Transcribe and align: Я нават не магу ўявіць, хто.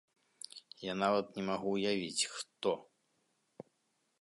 Я 0.91 0.95
нават 1.01 1.25
не 1.39 1.43
магу 1.49 1.69
ўявіць, 1.75 2.27
хто. 2.39 2.71